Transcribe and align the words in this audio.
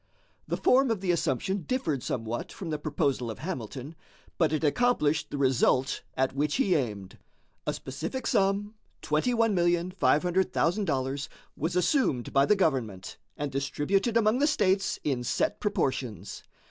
The 0.47 0.57
form 0.57 0.89
of 0.89 1.01
the 1.01 1.11
assumption 1.11 1.61
differed 1.61 2.01
somewhat 2.01 2.51
from 2.51 2.71
the 2.71 2.79
proposal 2.79 3.29
of 3.29 3.37
Hamilton, 3.37 3.93
but 4.39 4.51
it 4.51 4.63
accomplished 4.63 5.29
the 5.29 5.37
result 5.37 6.01
at 6.17 6.33
which 6.33 6.55
he 6.55 6.73
aimed. 6.73 7.19
A 7.67 7.73
specific 7.75 8.25
sum, 8.25 8.73
$21,500,000, 9.03 11.27
was 11.55 11.75
assumed 11.75 12.33
by 12.33 12.47
the 12.47 12.55
government 12.55 13.17
and 13.37 13.51
distributed 13.51 14.17
among 14.17 14.39
the 14.39 14.47
states 14.47 14.97
in 15.03 15.23
set 15.23 15.59
proportions. 15.59 16.41